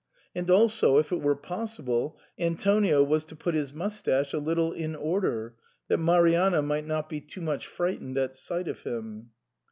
[0.33, 4.95] And also, if it were possible, Antonio was to put his moustache a little in
[4.95, 5.53] order,
[5.89, 9.29] that Marianna might not be too much frightened at sight of him.